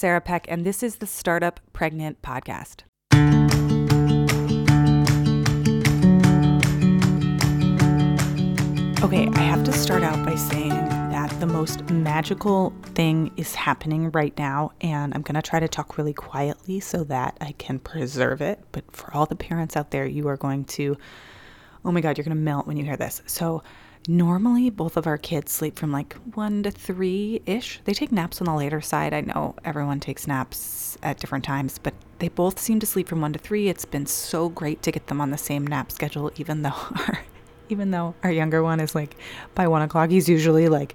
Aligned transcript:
Sarah 0.00 0.22
Peck, 0.22 0.46
and 0.48 0.64
this 0.64 0.82
is 0.82 0.96
the 0.96 1.06
Startup 1.06 1.60
Pregnant 1.74 2.22
Podcast. 2.22 2.84
Okay, 9.04 9.28
I 9.28 9.40
have 9.40 9.62
to 9.64 9.72
start 9.72 10.02
out 10.02 10.24
by 10.24 10.36
saying 10.36 10.70
that 10.70 11.28
the 11.38 11.46
most 11.46 11.90
magical 11.90 12.72
thing 12.94 13.30
is 13.36 13.54
happening 13.54 14.10
right 14.12 14.32
now, 14.38 14.72
and 14.80 15.12
I'm 15.14 15.20
going 15.20 15.34
to 15.34 15.42
try 15.42 15.60
to 15.60 15.68
talk 15.68 15.98
really 15.98 16.14
quietly 16.14 16.80
so 16.80 17.04
that 17.04 17.36
I 17.42 17.52
can 17.52 17.78
preserve 17.78 18.40
it. 18.40 18.58
But 18.72 18.90
for 18.96 19.14
all 19.14 19.26
the 19.26 19.36
parents 19.36 19.76
out 19.76 19.90
there, 19.90 20.06
you 20.06 20.28
are 20.28 20.38
going 20.38 20.64
to, 20.64 20.96
oh 21.84 21.92
my 21.92 22.00
God, 22.00 22.16
you're 22.16 22.24
going 22.24 22.34
to 22.34 22.42
melt 22.42 22.66
when 22.66 22.78
you 22.78 22.86
hear 22.86 22.96
this. 22.96 23.20
So, 23.26 23.62
Normally, 24.08 24.70
both 24.70 24.96
of 24.96 25.06
our 25.06 25.18
kids 25.18 25.52
sleep 25.52 25.78
from 25.78 25.92
like 25.92 26.14
one 26.34 26.62
to 26.62 26.70
three 26.70 27.42
ish. 27.46 27.80
They 27.84 27.92
take 27.92 28.10
naps 28.10 28.40
on 28.40 28.46
the 28.46 28.54
later 28.54 28.80
side. 28.80 29.12
I 29.12 29.20
know 29.20 29.54
everyone 29.64 30.00
takes 30.00 30.26
naps 30.26 30.96
at 31.02 31.18
different 31.18 31.44
times, 31.44 31.78
but 31.78 31.94
they 32.18 32.28
both 32.28 32.58
seem 32.58 32.80
to 32.80 32.86
sleep 32.86 33.08
from 33.08 33.20
one 33.20 33.32
to 33.34 33.38
three. 33.38 33.68
It's 33.68 33.84
been 33.84 34.06
so 34.06 34.48
great 34.48 34.82
to 34.82 34.92
get 34.92 35.06
them 35.08 35.20
on 35.20 35.30
the 35.30 35.38
same 35.38 35.66
nap 35.66 35.92
schedule, 35.92 36.30
even 36.36 36.62
though 36.62 36.70
our 37.08 37.20
even 37.70 37.90
though 37.90 38.14
our 38.22 38.30
younger 38.30 38.62
one 38.62 38.80
is 38.80 38.94
like 38.94 39.16
by 39.54 39.66
one 39.66 39.82
o'clock 39.82 40.10
he's 40.10 40.28
usually 40.28 40.68
like 40.68 40.94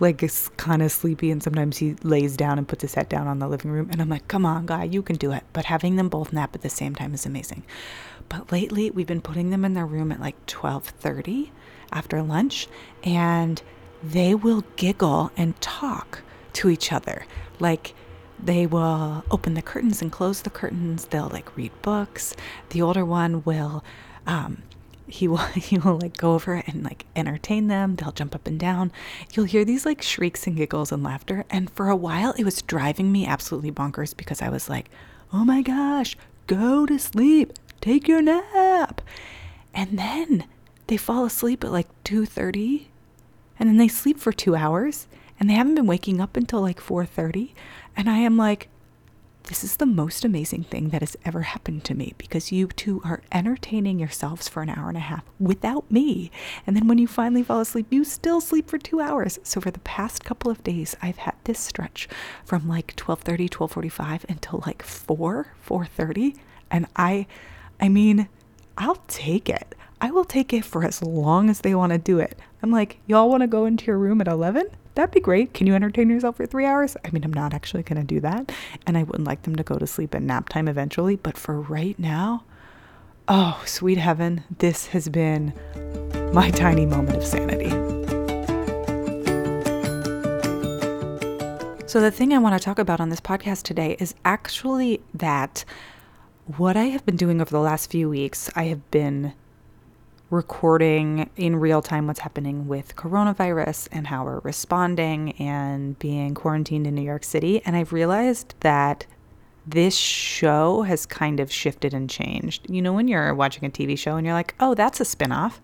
like 0.00 0.22
kind 0.56 0.82
of 0.82 0.90
sleepy 0.90 1.30
and 1.30 1.42
sometimes 1.42 1.76
he 1.76 1.94
lays 2.02 2.36
down 2.36 2.58
and 2.58 2.66
puts 2.66 2.82
his 2.82 2.94
head 2.94 3.08
down 3.08 3.26
on 3.26 3.38
the 3.38 3.48
living 3.48 3.70
room 3.70 3.88
and 3.90 4.00
i'm 4.00 4.08
like 4.08 4.26
come 4.28 4.44
on 4.44 4.66
guy 4.66 4.84
you 4.84 5.02
can 5.02 5.16
do 5.16 5.32
it 5.32 5.44
but 5.52 5.64
having 5.64 5.96
them 5.96 6.08
both 6.08 6.32
nap 6.32 6.54
at 6.54 6.62
the 6.62 6.70
same 6.70 6.94
time 6.94 7.14
is 7.14 7.26
amazing 7.26 7.62
but 8.28 8.50
lately 8.50 8.90
we've 8.90 9.06
been 9.06 9.20
putting 9.20 9.50
them 9.50 9.64
in 9.64 9.74
their 9.74 9.86
room 9.86 10.10
at 10.10 10.20
like 10.20 10.46
12.30 10.46 11.50
after 11.92 12.22
lunch 12.22 12.68
and 13.04 13.62
they 14.02 14.34
will 14.34 14.64
giggle 14.76 15.30
and 15.36 15.60
talk 15.60 16.22
to 16.54 16.68
each 16.68 16.92
other. 16.92 17.26
Like 17.58 17.94
they 18.38 18.66
will 18.66 19.24
open 19.30 19.54
the 19.54 19.62
curtains 19.62 20.02
and 20.02 20.12
close 20.12 20.42
the 20.42 20.50
curtains. 20.50 21.06
They'll 21.06 21.28
like 21.28 21.56
read 21.56 21.72
books. 21.82 22.34
The 22.70 22.82
older 22.82 23.04
one 23.04 23.42
will, 23.44 23.84
um, 24.26 24.62
he 25.08 25.28
will 25.28 25.36
he 25.54 25.78
will 25.78 25.98
like 25.98 26.16
go 26.16 26.34
over 26.34 26.62
and 26.66 26.84
like 26.84 27.06
entertain 27.14 27.68
them. 27.68 27.96
They'll 27.96 28.12
jump 28.12 28.34
up 28.34 28.46
and 28.46 28.58
down. 28.58 28.92
You'll 29.32 29.46
hear 29.46 29.64
these 29.64 29.86
like 29.86 30.02
shrieks 30.02 30.46
and 30.46 30.56
giggles 30.56 30.92
and 30.92 31.02
laughter. 31.02 31.44
And 31.50 31.70
for 31.70 31.88
a 31.88 31.96
while, 31.96 32.34
it 32.38 32.44
was 32.44 32.62
driving 32.62 33.12
me 33.12 33.26
absolutely 33.26 33.70
bonkers 33.70 34.16
because 34.16 34.42
I 34.42 34.48
was 34.48 34.68
like, 34.68 34.90
"Oh 35.32 35.44
my 35.44 35.62
gosh, 35.62 36.16
go 36.46 36.86
to 36.86 36.98
sleep, 36.98 37.52
take 37.80 38.08
your 38.08 38.22
nap," 38.22 39.00
and 39.74 39.98
then 39.98 40.44
they 40.86 40.96
fall 40.96 41.24
asleep 41.24 41.64
at 41.64 41.72
like 41.72 41.88
2:30 42.04 42.86
and 43.58 43.68
then 43.68 43.76
they 43.78 43.88
sleep 43.88 44.18
for 44.18 44.32
2 44.32 44.54
hours 44.54 45.08
and 45.40 45.48
they 45.48 45.54
haven't 45.54 45.74
been 45.74 45.86
waking 45.86 46.20
up 46.20 46.36
until 46.36 46.60
like 46.60 46.80
4:30 46.80 47.52
and 47.96 48.08
I 48.08 48.18
am 48.18 48.36
like 48.36 48.68
this 49.46 49.64
is 49.64 49.76
the 49.76 49.86
most 49.86 50.24
amazing 50.24 50.64
thing 50.64 50.90
that 50.90 51.02
has 51.02 51.16
ever 51.24 51.42
happened 51.42 51.84
to 51.84 51.94
me 51.94 52.14
because 52.18 52.52
you 52.52 52.68
two 52.68 53.00
are 53.04 53.22
entertaining 53.32 53.98
yourselves 53.98 54.48
for 54.48 54.62
an 54.62 54.68
hour 54.68 54.88
and 54.88 54.96
a 54.96 55.00
half 55.00 55.24
without 55.38 55.90
me. 55.90 56.30
And 56.66 56.76
then 56.76 56.88
when 56.88 56.98
you 56.98 57.06
finally 57.06 57.42
fall 57.42 57.60
asleep, 57.60 57.86
you 57.90 58.04
still 58.04 58.40
sleep 58.40 58.68
for 58.68 58.78
2 58.78 59.00
hours. 59.00 59.38
So 59.42 59.60
for 59.60 59.70
the 59.70 59.80
past 59.80 60.24
couple 60.24 60.50
of 60.50 60.62
days, 60.64 60.96
I've 61.00 61.18
had 61.18 61.34
this 61.44 61.60
stretch 61.60 62.08
from 62.44 62.68
like 62.68 62.94
12:30, 62.96 63.48
12:45 63.48 64.24
until 64.28 64.62
like 64.66 64.82
4, 64.82 65.54
4:30, 65.64 66.36
and 66.70 66.86
I 66.96 67.26
I 67.80 67.88
mean, 67.88 68.28
I'll 68.78 68.98
take 69.08 69.48
it. 69.48 69.74
I 70.00 70.10
will 70.10 70.24
take 70.24 70.52
it 70.52 70.64
for 70.64 70.84
as 70.84 71.02
long 71.02 71.48
as 71.48 71.60
they 71.60 71.74
want 71.74 71.92
to 71.92 71.98
do 71.98 72.18
it. 72.18 72.38
I'm 72.62 72.70
like, 72.70 72.98
y'all 73.06 73.30
want 73.30 73.40
to 73.40 73.46
go 73.46 73.64
into 73.64 73.86
your 73.86 73.98
room 73.98 74.20
at 74.20 74.28
11? 74.28 74.66
That'd 74.94 75.14
be 75.14 75.20
great. 75.20 75.54
Can 75.54 75.66
you 75.66 75.74
entertain 75.74 76.10
yourself 76.10 76.36
for 76.36 76.46
three 76.46 76.66
hours? 76.66 76.96
I 77.04 77.10
mean, 77.10 77.24
I'm 77.24 77.32
not 77.32 77.54
actually 77.54 77.82
going 77.82 78.00
to 78.00 78.06
do 78.06 78.20
that. 78.20 78.52
And 78.86 78.98
I 78.98 79.02
wouldn't 79.02 79.26
like 79.26 79.42
them 79.42 79.56
to 79.56 79.62
go 79.62 79.78
to 79.78 79.86
sleep 79.86 80.14
at 80.14 80.22
nap 80.22 80.48
time 80.48 80.68
eventually. 80.68 81.16
But 81.16 81.38
for 81.38 81.60
right 81.60 81.98
now, 81.98 82.44
oh, 83.28 83.62
sweet 83.64 83.98
heaven, 83.98 84.44
this 84.58 84.88
has 84.88 85.08
been 85.08 85.52
my 86.32 86.50
tiny 86.50 86.86
moment 86.86 87.16
of 87.16 87.24
sanity. 87.24 87.70
So, 91.86 92.00
the 92.00 92.10
thing 92.10 92.34
I 92.34 92.38
want 92.38 92.58
to 92.58 92.62
talk 92.62 92.78
about 92.78 93.00
on 93.00 93.08
this 93.10 93.20
podcast 93.20 93.62
today 93.62 93.96
is 93.98 94.14
actually 94.24 95.00
that 95.14 95.64
what 96.46 96.76
I 96.76 96.84
have 96.84 97.04
been 97.04 97.16
doing 97.16 97.40
over 97.40 97.50
the 97.50 97.60
last 97.60 97.90
few 97.90 98.08
weeks, 98.08 98.48
I 98.54 98.64
have 98.64 98.88
been 98.92 99.34
recording 100.30 101.28
in 101.36 101.56
real 101.56 101.82
time 101.82 102.06
what's 102.06 102.20
happening 102.20 102.68
with 102.68 102.94
coronavirus 102.94 103.88
and 103.90 104.06
how 104.06 104.24
we're 104.24 104.40
responding 104.40 105.32
and 105.32 105.98
being 105.98 106.34
quarantined 106.34 106.86
in 106.86 106.94
New 106.94 107.02
York 107.02 107.24
City. 107.24 107.62
And 107.64 107.76
I've 107.76 107.92
realized 107.92 108.54
that 108.60 109.06
this 109.66 109.96
show 109.96 110.82
has 110.82 111.04
kind 111.04 111.40
of 111.40 111.52
shifted 111.52 111.92
and 111.92 112.08
changed. 112.08 112.70
You 112.70 112.80
know, 112.80 112.92
when 112.92 113.08
you're 113.08 113.34
watching 113.34 113.64
a 113.64 113.70
TV 113.70 113.98
show 113.98 114.16
and 114.16 114.24
you're 114.24 114.34
like, 114.34 114.54
oh, 114.60 114.74
that's 114.74 115.00
a 115.00 115.04
spinoff. 115.04 115.58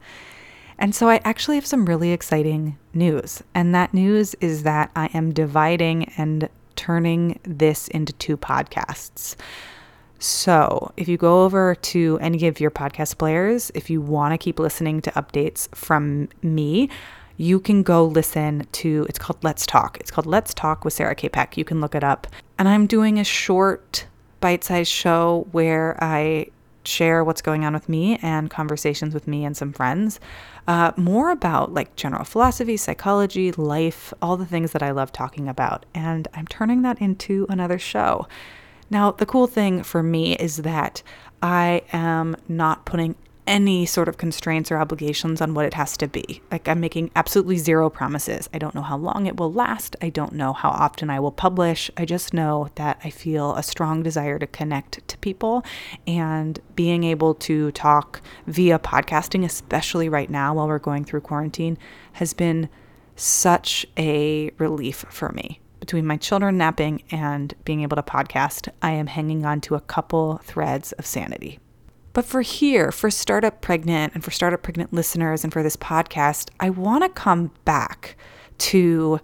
And 0.79 0.95
so 0.95 1.09
I 1.09 1.21
actually 1.25 1.57
have 1.57 1.67
some 1.67 1.87
really 1.87 2.11
exciting 2.11 2.77
news. 2.93 3.41
And 3.55 3.73
that 3.75 3.95
news 3.95 4.35
is 4.41 4.65
that 4.65 4.91
I 4.97 5.07
am 5.15 5.33
dividing 5.33 6.13
and 6.17 6.49
turning 6.75 7.39
this 7.45 7.87
into 7.89 8.13
two 8.15 8.37
podcasts. 8.37 9.37
So, 10.23 10.93
if 10.97 11.09
you 11.09 11.17
go 11.17 11.43
over 11.43 11.75
to 11.75 12.17
any 12.21 12.47
of 12.47 12.61
your 12.61 12.71
podcast 12.71 13.19
players, 13.19 13.73
if 13.75 13.91
you 13.91 14.01
want 14.01 14.33
to 14.33 14.39
keep 14.39 14.61
listening 14.61 15.03
to 15.03 15.11
updates 15.11 15.69
from 15.75 16.29
me, 16.43 16.91
you 17.39 17.59
can 17.59 17.83
go 17.83 18.05
listen 18.05 18.69
to 18.71 19.05
it's 19.09 19.19
called 19.19 19.43
Let's 19.43 19.67
Talk. 19.67 19.99
It's 19.99 20.13
called 20.13 20.27
Let's 20.27 20.55
Talk 20.55 20.85
with 20.85 20.95
Sarah 20.95 21.17
K. 21.17 21.29
Peck. 21.29 21.57
You 21.57 21.65
can 21.65 21.81
look 21.81 21.97
it 21.97 22.05
up. 22.05 22.29
And 22.57 22.69
I'm 22.69 22.87
doing 22.87 23.19
a 23.19 23.25
short 23.25 24.07
bite-sized 24.41 24.93
show 24.93 25.49
where 25.51 25.99
I 26.01 26.47
share 26.85 27.25
what's 27.25 27.43
going 27.43 27.65
on 27.65 27.73
with 27.75 27.89
me 27.89 28.21
and 28.23 28.49
conversations 28.49 29.15
with 29.15 29.27
me 29.27 29.45
and 29.45 29.57
some 29.57 29.73
friends. 29.73 30.21
Uh, 30.69 30.93
more 30.97 31.33
about 31.33 31.75
like 31.75 31.97
general 31.97 32.25
philosophy, 32.25 32.77
psychology, 32.77 33.51
life, 33.51 34.15
all 34.23 34.37
the 34.37 34.47
things 34.47 34.71
that 34.71 34.85
I 34.85 34.93
love 34.93 35.11
talking 35.11 35.49
about. 35.49 35.85
And 35.93 36.29
I'm 36.33 36.47
turning 36.47 36.83
that 36.83 37.01
into 37.01 37.45
another 37.49 37.81
show. 37.81 38.29
Now, 38.93 39.11
the 39.11 39.25
cool 39.25 39.47
thing 39.47 39.83
for 39.85 40.03
me 40.03 40.35
is 40.37 40.59
that 40.59 41.03
I 41.41 41.81
am 41.95 42.37
not 42.47 42.85
putting 42.85 43.15
any 43.47 43.87
sort 43.87 44.07
of 44.07 44.19
constraints 44.19 44.71
or 44.71 44.77
obligations 44.77 45.41
on 45.41 45.55
what 45.55 45.65
it 45.65 45.73
has 45.73 45.97
to 45.97 46.07
be. 46.07 46.43
Like, 46.51 46.69
I'm 46.69 46.79
making 46.79 47.11
absolutely 47.17 47.57
zero 47.57 47.89
promises. 47.89 48.51
I 48.53 48.59
don't 48.59 48.75
know 48.75 48.83
how 48.83 48.99
long 48.99 49.25
it 49.25 49.39
will 49.39 49.51
last. 49.51 49.97
I 50.03 50.11
don't 50.11 50.35
know 50.35 50.53
how 50.53 50.69
often 50.69 51.09
I 51.09 51.21
will 51.21 51.33
publish. 51.33 51.91
I 51.97 52.05
just 52.05 52.35
know 52.35 52.69
that 52.75 53.01
I 53.03 53.09
feel 53.09 53.55
a 53.55 53.63
strong 53.63 54.03
desire 54.03 54.39
to 54.39 54.47
connect 54.47 55.09
to 55.09 55.17
people 55.19 55.65
and 56.07 56.61
being 56.77 57.03
able 57.03 57.35
to 57.37 57.73
talk 57.73 58.21
via 58.47 58.79
podcasting, 58.79 59.43
especially 59.43 60.11
right 60.11 60.29
now 60.29 60.53
while 60.53 60.69
we're 60.69 60.79
going 60.79 61.07
through 61.07 61.23
quarantine, 61.23 61.79
has 62.13 62.35
been 62.35 62.69
such 63.17 63.87
a 63.97 64.51
relief 64.59 65.07
for 65.09 65.31
me 65.31 65.62
between 65.83 66.07
my 66.07 66.17
children 66.17 66.57
napping 66.57 67.03
and 67.11 67.55
being 67.65 67.83
able 67.83 67.97
to 67.97 68.05
podcast, 68.05 68.69
I 68.83 68.93
am 68.93 69.09
hanging 69.09 69.45
on 69.45 69.61
to 69.63 69.75
a 69.75 69.81
couple 69.81 70.41
threads 70.45 70.93
of 70.93 71.05
sanity. 71.05 71.59
But 72.13 72.25
for 72.25 72.41
here, 72.41 72.93
for 72.93 73.11
Startup 73.11 73.61
Pregnant 73.61 74.15
and 74.15 74.23
for 74.23 74.31
Startup 74.31 74.63
Pregnant 74.63 74.93
listeners 74.93 75.43
and 75.43 75.53
for 75.53 75.65
this 75.65 75.77
podcast, 75.77 76.51
I 76.61 76.71
want 76.71 77.03
to 77.03 77.09
come 77.09 77.51
back 77.65 78.17
to 78.59 79.19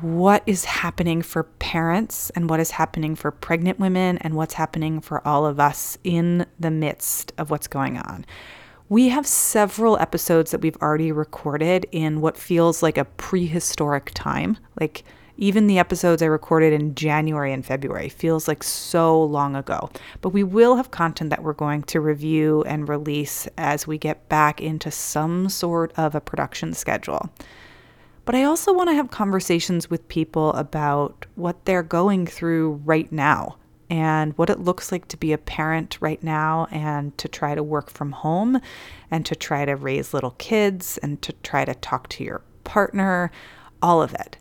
what 0.00 0.44
is 0.46 0.64
happening 0.64 1.22
for 1.22 1.42
parents 1.42 2.30
and 2.36 2.48
what 2.48 2.60
is 2.60 2.70
happening 2.70 3.16
for 3.16 3.32
pregnant 3.32 3.80
women 3.80 4.18
and 4.18 4.34
what's 4.34 4.54
happening 4.54 5.00
for 5.00 5.26
all 5.26 5.44
of 5.44 5.58
us 5.58 5.98
in 6.04 6.46
the 6.60 6.70
midst 6.70 7.32
of 7.36 7.50
what's 7.50 7.66
going 7.66 7.98
on. 7.98 8.24
We 8.88 9.08
have 9.08 9.26
several 9.26 9.98
episodes 9.98 10.52
that 10.52 10.60
we've 10.60 10.80
already 10.80 11.10
recorded 11.10 11.86
in 11.90 12.20
what 12.20 12.36
feels 12.36 12.80
like 12.80 12.96
a 12.96 13.06
prehistoric 13.06 14.12
time, 14.14 14.56
like 14.78 15.02
even 15.36 15.66
the 15.66 15.78
episodes 15.78 16.22
I 16.22 16.26
recorded 16.26 16.72
in 16.72 16.94
January 16.94 17.52
and 17.52 17.64
February 17.64 18.08
feels 18.08 18.46
like 18.46 18.62
so 18.62 19.22
long 19.22 19.56
ago. 19.56 19.90
But 20.20 20.30
we 20.30 20.42
will 20.42 20.76
have 20.76 20.90
content 20.90 21.30
that 21.30 21.42
we're 21.42 21.52
going 21.52 21.82
to 21.84 22.00
review 22.00 22.62
and 22.66 22.88
release 22.88 23.48
as 23.58 23.86
we 23.86 23.98
get 23.98 24.28
back 24.28 24.60
into 24.60 24.90
some 24.90 25.48
sort 25.48 25.92
of 25.96 26.14
a 26.14 26.20
production 26.20 26.72
schedule. 26.74 27.30
But 28.24 28.34
I 28.34 28.44
also 28.44 28.72
want 28.72 28.88
to 28.88 28.94
have 28.94 29.10
conversations 29.10 29.90
with 29.90 30.08
people 30.08 30.52
about 30.52 31.26
what 31.34 31.64
they're 31.64 31.82
going 31.82 32.26
through 32.26 32.80
right 32.84 33.10
now 33.12 33.56
and 33.90 34.36
what 34.38 34.48
it 34.48 34.60
looks 34.60 34.90
like 34.90 35.08
to 35.08 35.16
be 35.16 35.32
a 35.32 35.38
parent 35.38 35.98
right 36.00 36.22
now 36.22 36.66
and 36.70 37.16
to 37.18 37.28
try 37.28 37.54
to 37.54 37.62
work 37.62 37.90
from 37.90 38.12
home 38.12 38.60
and 39.10 39.26
to 39.26 39.34
try 39.34 39.64
to 39.66 39.76
raise 39.76 40.14
little 40.14 40.32
kids 40.32 40.96
and 40.98 41.20
to 41.20 41.32
try 41.42 41.66
to 41.66 41.74
talk 41.74 42.08
to 42.08 42.24
your 42.24 42.40
partner, 42.64 43.30
all 43.82 44.00
of 44.00 44.14
it. 44.14 44.38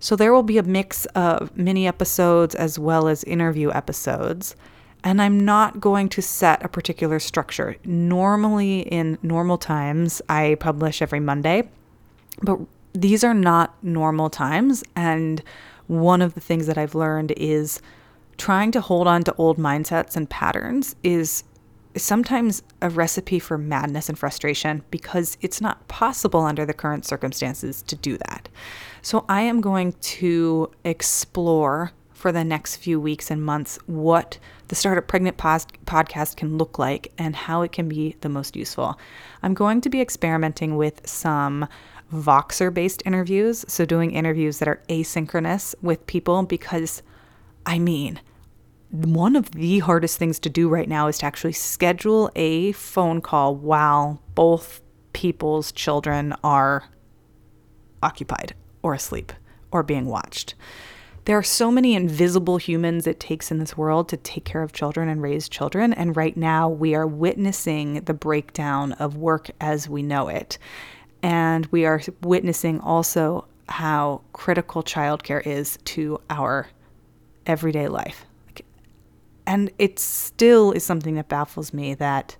So 0.00 0.16
there 0.16 0.32
will 0.32 0.42
be 0.42 0.58
a 0.58 0.62
mix 0.62 1.06
of 1.06 1.56
mini 1.56 1.86
episodes 1.86 2.54
as 2.54 2.78
well 2.78 3.08
as 3.08 3.24
interview 3.24 3.70
episodes. 3.72 4.54
And 5.04 5.22
I'm 5.22 5.40
not 5.40 5.80
going 5.80 6.08
to 6.10 6.22
set 6.22 6.64
a 6.64 6.68
particular 6.68 7.18
structure. 7.18 7.76
Normally, 7.84 8.80
in 8.80 9.18
normal 9.22 9.58
times, 9.58 10.20
I 10.28 10.56
publish 10.60 11.00
every 11.00 11.20
Monday, 11.20 11.68
but 12.42 12.58
these 12.92 13.22
are 13.22 13.34
not 13.34 13.76
normal 13.82 14.28
times. 14.28 14.82
And 14.96 15.42
one 15.86 16.20
of 16.20 16.34
the 16.34 16.40
things 16.40 16.66
that 16.66 16.78
I've 16.78 16.94
learned 16.94 17.32
is 17.36 17.80
trying 18.38 18.70
to 18.72 18.80
hold 18.80 19.06
on 19.06 19.22
to 19.24 19.34
old 19.36 19.58
mindsets 19.58 20.16
and 20.16 20.28
patterns 20.28 20.94
is 21.02 21.44
sometimes 22.02 22.62
a 22.82 22.90
recipe 22.90 23.38
for 23.38 23.58
madness 23.58 24.08
and 24.08 24.18
frustration 24.18 24.82
because 24.90 25.36
it's 25.40 25.60
not 25.60 25.86
possible 25.88 26.40
under 26.40 26.66
the 26.66 26.74
current 26.74 27.04
circumstances 27.04 27.82
to 27.82 27.96
do 27.96 28.18
that. 28.18 28.48
So 29.02 29.24
I 29.28 29.42
am 29.42 29.60
going 29.60 29.92
to 29.92 30.70
explore 30.84 31.92
for 32.12 32.32
the 32.32 32.44
next 32.44 32.76
few 32.76 33.00
weeks 33.00 33.30
and 33.30 33.42
months 33.42 33.78
what 33.86 34.38
the 34.68 34.74
Startup 34.74 35.06
Pregnant 35.06 35.36
pos- 35.36 35.66
podcast 35.86 36.36
can 36.36 36.58
look 36.58 36.78
like 36.78 37.12
and 37.16 37.36
how 37.36 37.62
it 37.62 37.70
can 37.70 37.88
be 37.88 38.16
the 38.22 38.28
most 38.28 38.56
useful. 38.56 38.98
I'm 39.42 39.54
going 39.54 39.80
to 39.82 39.88
be 39.88 40.00
experimenting 40.00 40.76
with 40.76 41.06
some 41.08 41.68
Voxer 42.12 42.72
based 42.72 43.02
interviews, 43.06 43.64
so 43.68 43.84
doing 43.84 44.10
interviews 44.10 44.58
that 44.58 44.68
are 44.68 44.82
asynchronous 44.88 45.74
with 45.80 46.06
people 46.06 46.42
because 46.42 47.02
I 47.66 47.78
mean, 47.78 48.20
one 48.90 49.36
of 49.36 49.50
the 49.52 49.80
hardest 49.80 50.18
things 50.18 50.38
to 50.40 50.50
do 50.50 50.68
right 50.68 50.88
now 50.88 51.08
is 51.08 51.18
to 51.18 51.26
actually 51.26 51.52
schedule 51.52 52.30
a 52.34 52.72
phone 52.72 53.20
call 53.20 53.54
while 53.54 54.22
both 54.34 54.80
people's 55.12 55.72
children 55.72 56.34
are 56.42 56.84
occupied 58.02 58.54
or 58.82 58.94
asleep 58.94 59.32
or 59.70 59.82
being 59.82 60.06
watched. 60.06 60.54
There 61.26 61.36
are 61.36 61.42
so 61.42 61.70
many 61.70 61.94
invisible 61.94 62.56
humans 62.56 63.06
it 63.06 63.20
takes 63.20 63.50
in 63.50 63.58
this 63.58 63.76
world 63.76 64.08
to 64.08 64.16
take 64.16 64.46
care 64.46 64.62
of 64.62 64.72
children 64.72 65.10
and 65.10 65.20
raise 65.20 65.46
children. 65.46 65.92
And 65.92 66.16
right 66.16 66.34
now, 66.34 66.70
we 66.70 66.94
are 66.94 67.06
witnessing 67.06 68.00
the 68.04 68.14
breakdown 68.14 68.92
of 68.92 69.18
work 69.18 69.50
as 69.60 69.90
we 69.90 70.02
know 70.02 70.28
it. 70.28 70.56
And 71.22 71.66
we 71.66 71.84
are 71.84 72.00
witnessing 72.22 72.80
also 72.80 73.46
how 73.68 74.22
critical 74.32 74.82
childcare 74.82 75.46
is 75.46 75.78
to 75.84 76.18
our 76.30 76.68
everyday 77.44 77.88
life. 77.88 78.24
And 79.48 79.70
it 79.78 79.98
still 79.98 80.72
is 80.72 80.84
something 80.84 81.14
that 81.14 81.30
baffles 81.30 81.72
me 81.72 81.94
that 81.94 82.36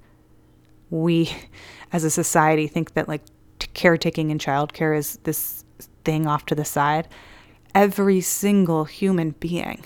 we 0.91 1.35
as 1.91 2.05
a 2.05 2.11
society 2.11 2.67
think 2.69 2.93
that 2.93 3.09
like 3.09 3.23
caretaking 3.73 4.31
and 4.31 4.39
childcare 4.39 4.95
is 4.97 5.19
this 5.23 5.65
thing 6.05 6.27
off 6.27 6.45
to 6.47 6.55
the 6.55 6.67
side 6.67 7.09
every 7.75 8.21
single 8.21 8.85
human 8.85 9.31
being 9.31 9.85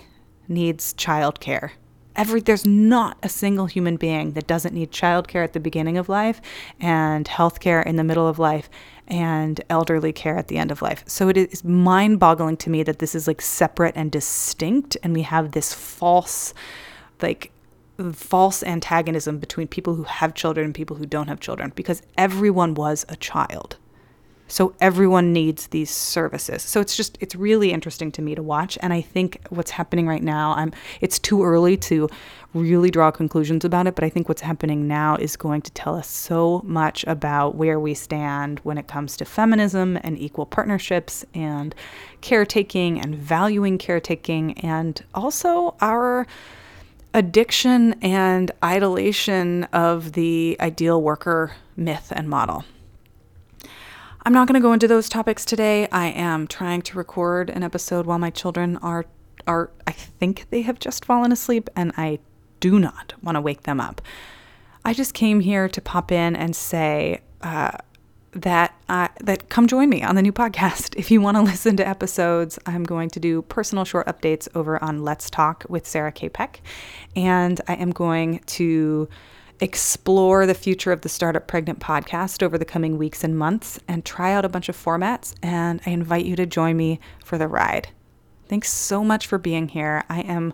needs 0.49 0.93
childcare. 0.95 1.71
Every 2.15 2.41
there's 2.41 2.65
not 2.65 3.17
a 3.23 3.29
single 3.29 3.67
human 3.67 3.95
being 3.95 4.33
that 4.33 4.45
doesn't 4.45 4.73
need 4.73 4.91
childcare 4.91 5.45
at 5.45 5.53
the 5.53 5.61
beginning 5.61 5.97
of 5.97 6.09
life 6.09 6.41
and 6.81 7.25
healthcare 7.25 7.85
in 7.85 7.95
the 7.95 8.03
middle 8.03 8.27
of 8.27 8.37
life 8.37 8.69
and 9.07 9.63
elderly 9.69 10.11
care 10.11 10.37
at 10.37 10.49
the 10.49 10.57
end 10.57 10.71
of 10.71 10.81
life. 10.81 11.05
So 11.07 11.29
it 11.29 11.37
is 11.37 11.63
mind-boggling 11.63 12.57
to 12.57 12.69
me 12.69 12.83
that 12.83 12.99
this 12.99 13.15
is 13.15 13.27
like 13.27 13.41
separate 13.41 13.95
and 13.95 14.11
distinct 14.11 14.97
and 15.03 15.13
we 15.13 15.21
have 15.21 15.51
this 15.51 15.73
false 15.73 16.53
like 17.21 17.51
false 18.13 18.63
antagonism 18.63 19.37
between 19.37 19.67
people 19.67 19.95
who 19.95 20.03
have 20.03 20.33
children 20.33 20.65
and 20.65 20.75
people 20.75 20.97
who 20.97 21.05
don't 21.05 21.27
have 21.27 21.39
children 21.39 21.71
because 21.75 22.01
everyone 22.17 22.73
was 22.73 23.05
a 23.09 23.15
child. 23.15 23.77
So 24.47 24.75
everyone 24.81 25.31
needs 25.33 25.67
these 25.67 25.89
services. 25.89 26.61
So 26.61 26.79
it's 26.81 26.97
just 26.97 27.17
it's 27.21 27.33
really 27.33 27.71
interesting 27.71 28.11
to 28.13 28.21
me 28.21 28.35
to 28.35 28.43
watch 28.43 28.77
and 28.81 28.93
I 28.93 29.01
think 29.01 29.39
what's 29.49 29.71
happening 29.71 30.07
right 30.07 30.21
now 30.21 30.53
I'm 30.55 30.73
it's 31.01 31.17
too 31.17 31.43
early 31.43 31.77
to 31.77 32.09
really 32.53 32.91
draw 32.91 33.09
conclusions 33.09 33.65
about 33.65 33.87
it, 33.87 33.95
but 33.95 34.03
I 34.03 34.09
think 34.09 34.27
what's 34.29 34.41
happening 34.41 34.87
now 34.87 35.15
is 35.15 35.35
going 35.35 35.63
to 35.63 35.71
tell 35.71 35.95
us 35.95 36.07
so 36.07 36.61
much 36.63 37.03
about 37.07 37.55
where 37.55 37.79
we 37.79 37.95
stand 37.95 38.59
when 38.59 38.77
it 38.77 38.87
comes 38.87 39.17
to 39.17 39.25
feminism 39.25 39.97
and 40.03 40.19
equal 40.19 40.45
partnerships 40.45 41.25
and 41.33 41.73
caretaking 42.21 42.99
and 42.99 43.15
valuing 43.15 43.79
caretaking 43.79 44.59
and 44.59 45.03
also 45.15 45.75
our 45.81 46.27
addiction 47.13 47.93
and 48.01 48.51
idolation 48.61 49.67
of 49.71 50.13
the 50.13 50.57
ideal 50.59 51.01
worker 51.01 51.55
myth 51.75 52.11
and 52.15 52.29
model. 52.29 52.65
I'm 54.25 54.33
not 54.33 54.47
going 54.47 54.59
to 54.59 54.65
go 54.65 54.73
into 54.73 54.87
those 54.87 55.09
topics 55.09 55.43
today. 55.43 55.87
I 55.91 56.07
am 56.07 56.47
trying 56.47 56.81
to 56.83 56.97
record 56.97 57.49
an 57.49 57.61
episode 57.61 58.05
while 58.05 58.19
my 58.19 58.29
children 58.29 58.77
are 58.77 59.05
are 59.45 59.69
I 59.85 59.91
think 59.91 60.47
they 60.49 60.61
have 60.61 60.79
just 60.79 61.03
fallen 61.03 61.33
asleep 61.33 61.69
and 61.75 61.91
I 61.97 62.19
do 62.61 62.79
not 62.79 63.13
want 63.21 63.35
to 63.35 63.41
wake 63.41 63.63
them 63.63 63.81
up. 63.81 64.01
I 64.85 64.93
just 64.93 65.13
came 65.13 65.41
here 65.41 65.67
to 65.67 65.81
pop 65.81 66.11
in 66.11 66.35
and 66.35 66.55
say 66.55 67.19
uh, 67.41 67.71
that 68.35 68.75
uh, 68.89 69.07
that 69.21 69.49
come 69.49 69.67
join 69.67 69.89
me 69.89 70.03
on 70.03 70.15
the 70.15 70.21
new 70.21 70.33
podcast. 70.33 70.95
If 71.03 71.11
you 71.11 71.21
want 71.21 71.37
to 71.37 71.41
listen 71.41 71.75
to 71.77 71.87
episodes, 71.87 72.57
I'm 72.65 72.83
going 72.83 73.09
to 73.09 73.19
do 73.19 73.41
personal 73.43 73.83
short 73.83 74.07
updates 74.07 74.47
over 74.55 74.81
on 74.83 75.03
Let's 75.03 75.29
Talk 75.29 75.65
with 75.69 75.87
Sarah 75.87 76.11
K. 76.11 76.29
Peck, 76.29 76.61
and 77.15 77.59
I 77.67 77.75
am 77.75 77.91
going 77.91 78.39
to 78.39 79.09
explore 79.59 80.45
the 80.45 80.53
future 80.53 80.91
of 80.91 81.01
the 81.01 81.09
Startup 81.09 81.47
Pregnant 81.47 81.79
podcast 81.79 82.43
over 82.43 82.57
the 82.57 82.65
coming 82.65 82.97
weeks 82.97 83.23
and 83.23 83.37
months 83.37 83.79
and 83.87 84.03
try 84.03 84.33
out 84.33 84.45
a 84.45 84.49
bunch 84.49 84.69
of 84.69 84.77
formats. 84.77 85.35
And 85.41 85.81
I 85.85 85.91
invite 85.91 86.25
you 86.25 86.35
to 86.35 86.45
join 86.45 86.75
me 86.75 86.99
for 87.23 87.37
the 87.37 87.47
ride. 87.47 87.89
Thanks 88.47 88.71
so 88.71 89.03
much 89.03 89.27
for 89.27 89.37
being 89.37 89.69
here. 89.69 90.03
I 90.09 90.21
am 90.21 90.53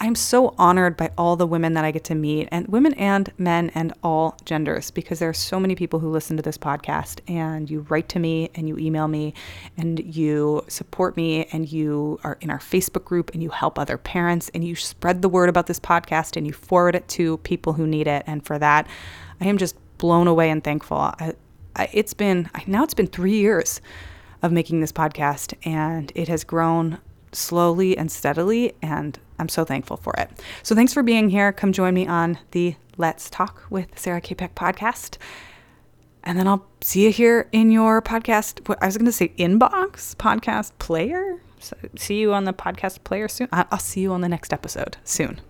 I'm 0.00 0.16
so 0.16 0.56
honored 0.58 0.96
by 0.96 1.12
all 1.16 1.36
the 1.36 1.46
women 1.46 1.74
that 1.74 1.84
I 1.84 1.92
get 1.92 2.02
to 2.04 2.16
meet, 2.16 2.48
and 2.50 2.66
women 2.66 2.94
and 2.94 3.32
men 3.38 3.70
and 3.76 3.92
all 4.02 4.36
genders, 4.44 4.90
because 4.90 5.20
there 5.20 5.28
are 5.28 5.34
so 5.34 5.60
many 5.60 5.76
people 5.76 6.00
who 6.00 6.10
listen 6.10 6.36
to 6.36 6.42
this 6.42 6.58
podcast 6.58 7.20
and 7.28 7.70
you 7.70 7.86
write 7.88 8.08
to 8.08 8.18
me 8.18 8.50
and 8.56 8.66
you 8.66 8.76
email 8.76 9.06
me 9.06 9.34
and 9.76 10.00
you 10.00 10.64
support 10.66 11.16
me 11.16 11.44
and 11.52 11.70
you 11.70 12.18
are 12.24 12.38
in 12.40 12.50
our 12.50 12.58
Facebook 12.58 13.04
group 13.04 13.30
and 13.34 13.42
you 13.42 13.50
help 13.50 13.78
other 13.78 13.96
parents 13.96 14.50
and 14.52 14.64
you 14.64 14.74
spread 14.74 15.22
the 15.22 15.28
word 15.28 15.48
about 15.48 15.68
this 15.68 15.78
podcast 15.78 16.36
and 16.36 16.44
you 16.44 16.52
forward 16.52 16.96
it 16.96 17.06
to 17.06 17.36
people 17.38 17.74
who 17.74 17.86
need 17.86 18.08
it. 18.08 18.24
And 18.26 18.44
for 18.44 18.58
that, 18.58 18.88
I 19.40 19.46
am 19.46 19.58
just 19.58 19.76
blown 19.98 20.26
away 20.26 20.50
and 20.50 20.64
thankful. 20.64 20.96
I, 20.96 21.34
I, 21.76 21.88
it's 21.92 22.14
been, 22.14 22.50
now 22.66 22.82
it's 22.82 22.94
been 22.94 23.06
three 23.06 23.38
years 23.38 23.80
of 24.42 24.50
making 24.50 24.80
this 24.80 24.90
podcast 24.90 25.54
and 25.64 26.10
it 26.16 26.26
has 26.26 26.42
grown 26.42 26.98
slowly 27.30 27.96
and 27.96 28.10
steadily. 28.10 28.74
And 28.82 29.18
I'm 29.38 29.48
so 29.48 29.64
thankful 29.64 29.96
for 29.96 30.14
it. 30.18 30.30
So 30.62 30.74
thanks 30.74 30.92
for 30.92 31.02
being 31.02 31.30
here. 31.30 31.52
Come 31.52 31.72
join 31.72 31.94
me 31.94 32.06
on 32.06 32.38
the 32.52 32.76
Let's 32.96 33.30
Talk 33.30 33.64
with 33.70 33.98
Sarah 33.98 34.20
K. 34.20 34.34
Peck 34.34 34.54
podcast. 34.54 35.18
And 36.24 36.38
then 36.38 36.46
I'll 36.46 36.66
see 36.80 37.04
you 37.04 37.10
here 37.10 37.48
in 37.52 37.70
your 37.70 38.00
podcast. 38.00 38.76
I 38.80 38.86
was 38.86 38.96
going 38.96 39.06
to 39.06 39.12
say 39.12 39.28
inbox 39.38 40.14
podcast 40.16 40.72
player. 40.78 41.40
So 41.58 41.76
see 41.96 42.20
you 42.20 42.32
on 42.32 42.44
the 42.44 42.52
podcast 42.52 43.02
player 43.04 43.28
soon. 43.28 43.48
I'll 43.52 43.78
see 43.78 44.00
you 44.00 44.12
on 44.12 44.20
the 44.20 44.28
next 44.28 44.52
episode 44.52 44.96
soon. 45.04 45.40